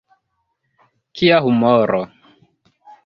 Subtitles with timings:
[1.15, 2.03] Kia humoro!